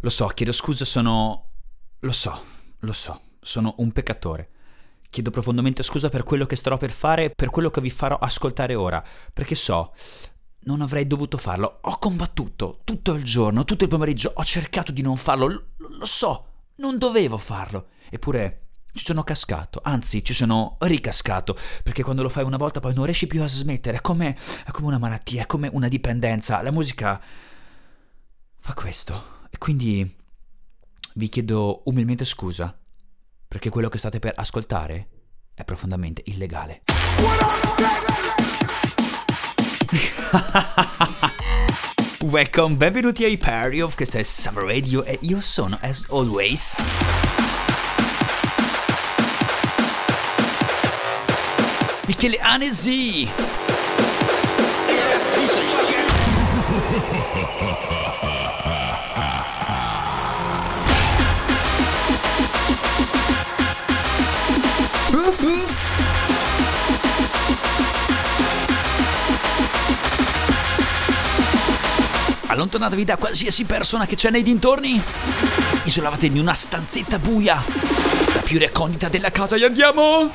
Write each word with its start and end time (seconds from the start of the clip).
Lo 0.00 0.10
so, 0.10 0.26
chiedo 0.28 0.52
scusa, 0.52 0.84
sono... 0.84 1.50
Lo 2.00 2.12
so, 2.12 2.40
lo 2.80 2.92
so, 2.92 3.20
sono 3.40 3.74
un 3.78 3.90
peccatore. 3.90 4.50
Chiedo 5.10 5.30
profondamente 5.30 5.82
scusa 5.82 6.08
per 6.08 6.22
quello 6.22 6.46
che 6.46 6.54
starò 6.54 6.76
per 6.76 6.92
fare 6.92 7.30
per 7.34 7.50
quello 7.50 7.70
che 7.70 7.80
vi 7.80 7.90
farò 7.90 8.16
ascoltare 8.16 8.74
ora, 8.74 9.02
perché 9.32 9.54
so, 9.54 9.92
non 10.60 10.82
avrei 10.82 11.06
dovuto 11.06 11.36
farlo. 11.36 11.78
Ho 11.82 11.98
combattuto 11.98 12.80
tutto 12.84 13.14
il 13.14 13.24
giorno, 13.24 13.64
tutto 13.64 13.84
il 13.84 13.90
pomeriggio, 13.90 14.32
ho 14.34 14.44
cercato 14.44 14.92
di 14.92 15.02
non 15.02 15.16
farlo, 15.16 15.48
lo, 15.48 15.64
lo 15.76 16.04
so, 16.04 16.46
non 16.76 16.98
dovevo 16.98 17.36
farlo. 17.36 17.88
Eppure 18.10 18.66
ci 18.92 19.04
sono 19.04 19.24
cascato, 19.24 19.80
anzi 19.82 20.22
ci 20.22 20.34
sono 20.34 20.76
ricascato, 20.80 21.56
perché 21.82 22.04
quando 22.04 22.22
lo 22.22 22.28
fai 22.28 22.44
una 22.44 22.56
volta 22.56 22.78
poi 22.78 22.94
non 22.94 23.04
riesci 23.04 23.26
più 23.26 23.42
a 23.42 23.48
smettere, 23.48 23.96
è 23.96 24.00
come, 24.00 24.36
è 24.64 24.70
come 24.70 24.86
una 24.86 24.98
malattia, 24.98 25.42
è 25.42 25.46
come 25.46 25.68
una 25.72 25.88
dipendenza. 25.88 26.62
La 26.62 26.70
musica 26.70 27.20
fa 28.60 28.74
questo. 28.74 29.37
Quindi 29.56 30.16
vi 31.14 31.28
chiedo 31.28 31.82
umilmente 31.86 32.24
scusa 32.24 32.76
perché 33.46 33.70
quello 33.70 33.88
che 33.88 33.98
state 33.98 34.18
per 34.18 34.32
ascoltare 34.36 35.08
è 35.54 35.64
profondamente 35.64 36.22
illegale. 36.26 36.82
Welcome, 42.20 42.74
benvenuti 42.74 43.24
ai 43.24 43.38
Party 43.38 43.80
of 43.80 43.94
questa 43.94 44.18
è 44.18 44.22
Summer 44.22 44.64
Radio 44.64 45.02
e 45.04 45.18
io 45.22 45.40
sono, 45.40 45.78
as 45.80 46.04
always, 46.10 46.74
Michele 52.06 52.38
Anesi. 52.40 53.28
Allontanatevi 72.50 73.04
da 73.04 73.16
qualsiasi 73.16 73.64
persona 73.64 74.06
che 74.06 74.16
c'è 74.16 74.30
nei 74.30 74.42
dintorni. 74.42 75.00
Isolavatevi 75.84 76.36
in 76.36 76.42
una 76.42 76.54
stanzetta 76.54 77.18
buia. 77.18 77.62
La 78.34 78.40
più 78.40 78.58
recondita 78.58 79.08
della 79.08 79.30
casa 79.30 79.56
e 79.56 79.64
andiamo! 79.66 80.30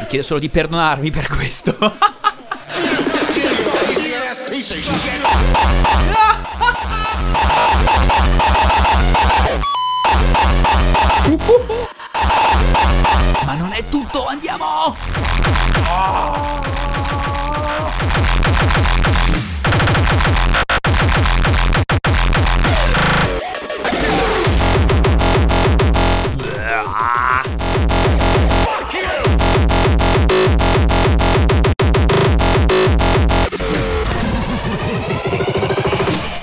Vi 0.00 0.06
chiedo 0.06 0.22
solo 0.22 0.38
di 0.38 0.50
perdonarmi 0.50 1.10
per 1.10 1.28
questo. 1.28 1.76
Ma 13.46 13.54
non 13.54 13.72
è 13.72 13.88
tutto, 13.88 14.26
andiamo! 14.26 14.94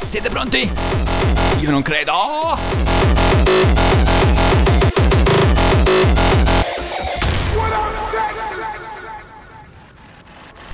Siete 0.04 0.30
pronti? 0.30 0.70
Io 1.60 1.72
non 1.72 1.82
credo! 1.82 2.58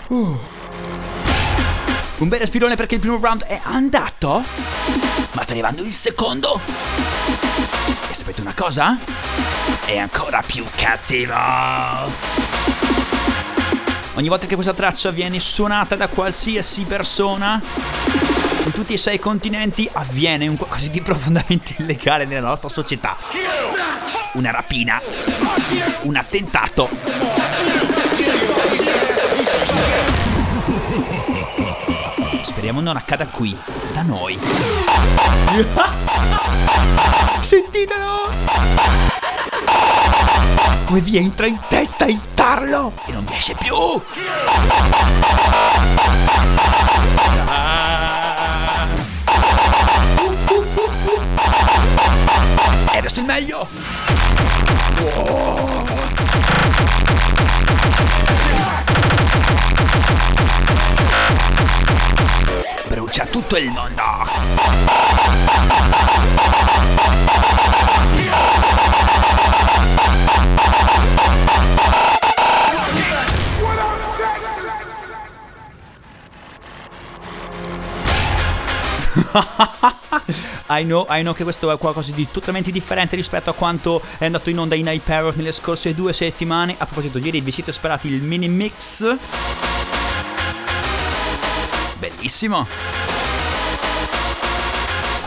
Uh. 0.10 0.57
Un 2.20 2.30
bel 2.30 2.40
respirone 2.40 2.76
perché 2.76 2.96
il 2.96 3.00
primo 3.00 3.20
round 3.22 3.44
è 3.44 3.60
andato? 3.64 4.44
Ma 5.34 5.44
sta 5.44 5.52
arrivando 5.52 5.84
il 5.84 5.92
secondo! 5.92 6.60
E 8.10 8.14
sapete 8.14 8.42
una 8.42 8.54
cosa? 8.56 8.98
È 9.86 9.98
ancora 9.98 10.42
più 10.44 10.66
cattivo! 10.76 11.36
Ogni 14.16 14.30
volta 14.30 14.48
che 14.48 14.56
questa 14.56 14.74
traccia 14.74 15.12
viene 15.12 15.40
suonata 15.40 15.96
da 15.96 16.08
qualsiasi 16.08 16.86
persona 16.86 17.62
in 18.66 18.72
tutti 18.72 18.94
i 18.94 18.98
sei 18.98 19.20
continenti 19.20 19.88
avviene 19.94 20.48
un 20.48 20.58
qualcosa 20.58 20.88
di 20.88 21.02
profondamente 21.02 21.76
illegale 21.78 22.26
nella 22.26 22.48
nostra 22.48 22.70
società. 22.70 23.16
Una 24.34 24.50
rapina, 24.50 25.00
un 26.02 26.16
attentato. 26.16 27.97
Speriamo 32.68 32.86
non 32.86 32.98
accada 32.98 33.28
qui, 33.28 33.58
da 33.94 34.02
noi. 34.02 34.38
Sentitelo! 37.40 38.30
Come 40.84 41.00
vi 41.00 41.16
entra 41.16 41.48
in 41.48 41.58
testa 41.70 42.04
il 42.08 42.20
tarlo 42.34 42.92
e 43.06 43.14
non 43.14 43.24
vi 43.24 43.36
esce 43.36 43.56
più! 43.58 43.74
Tutto 63.48 63.58
il 63.58 63.72
mondo! 63.72 64.04
I 80.70 80.84
know, 80.84 81.06
I 81.10 81.22
know 81.22 81.34
che 81.34 81.44
questo 81.44 81.72
è 81.72 81.78
qualcosa 81.78 82.12
di 82.12 82.28
totalmente 82.30 82.72
differente 82.72 83.16
rispetto 83.16 83.50
a 83.50 83.54
quanto 83.54 84.02
è 84.18 84.26
andato 84.26 84.50
in 84.50 84.60
onda 84.60 84.76
in 84.76 84.88
iParrot 84.88 85.36
nelle 85.38 85.54
scorse 85.54 85.96
due 85.96 86.12
settimane. 86.12 86.76
A 86.78 86.86
proposito, 86.86 87.18
ieri 87.18 87.40
vi 87.40 87.52
siete 87.52 87.72
sperati 87.72 88.10
il 88.10 88.22
mini 88.22 88.50
mix. 88.50 89.16
Bellissimo. 91.98 93.07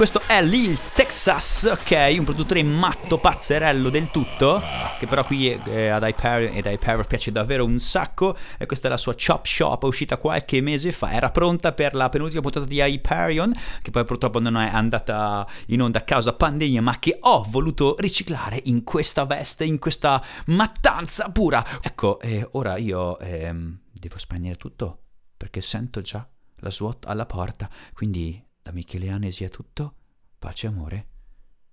Questo 0.00 0.22
è 0.26 0.42
Lil 0.42 0.78
Texas, 0.94 1.64
ok, 1.64 2.14
un 2.16 2.24
produttore 2.24 2.62
matto, 2.62 3.18
pazzerello 3.18 3.90
del 3.90 4.10
tutto, 4.10 4.58
che 4.98 5.06
però 5.06 5.22
qui 5.22 5.52
eh, 5.52 5.88
ad 5.88 6.08
iParrot 6.08 6.56
ed 6.56 6.64
iParrot 6.64 7.06
piace 7.06 7.30
davvero 7.30 7.66
un 7.66 7.78
sacco. 7.78 8.34
E 8.56 8.64
questa 8.64 8.86
è 8.86 8.90
la 8.90 8.96
sua 8.96 9.14
Chop 9.14 9.44
Shop, 9.44 9.82
uscita 9.82 10.16
qualche 10.16 10.62
mese 10.62 10.90
fa, 10.90 11.12
era 11.12 11.30
pronta 11.30 11.72
per 11.72 11.92
la 11.92 12.08
penultima 12.08 12.40
puntata 12.40 12.64
di 12.64 12.80
Hyperion, 12.80 13.52
che 13.82 13.90
poi 13.90 14.06
purtroppo 14.06 14.40
non 14.40 14.56
è 14.56 14.70
andata 14.72 15.46
in 15.66 15.82
onda 15.82 15.98
a 15.98 16.02
causa 16.02 16.32
pandemia, 16.32 16.80
ma 16.80 16.98
che 16.98 17.18
ho 17.20 17.44
voluto 17.46 17.96
riciclare 17.98 18.58
in 18.64 18.82
questa 18.84 19.26
veste, 19.26 19.66
in 19.66 19.78
questa 19.78 20.24
mattanza 20.46 21.28
pura. 21.28 21.62
Ecco, 21.82 22.18
eh, 22.20 22.48
ora 22.52 22.78
io 22.78 23.18
ehm, 23.18 23.80
devo 23.92 24.16
spegnere 24.16 24.56
tutto, 24.56 25.02
perché 25.36 25.60
sento 25.60 26.00
già 26.00 26.26
la 26.60 26.70
SWAT 26.70 27.04
alla 27.04 27.26
porta, 27.26 27.68
quindi 27.92 28.42
da 28.62 28.72
Michele 28.72 29.08
Anesi 29.08 29.42
è 29.44 29.48
tutto, 29.48 29.94
pace, 30.40 30.66
amore 30.66 31.08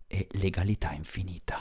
e 0.06 0.28
legalità 0.32 0.92
infinita. 0.94 1.56